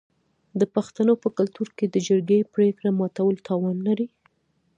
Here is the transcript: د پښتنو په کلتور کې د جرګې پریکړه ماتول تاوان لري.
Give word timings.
د 0.59 0.61
پښتنو 0.75 1.13
په 1.23 1.29
کلتور 1.37 1.67
کې 1.77 1.85
د 1.89 1.95
جرګې 2.07 2.39
پریکړه 2.53 2.89
ماتول 2.99 3.35
تاوان 3.47 3.77
لري. 3.87 4.07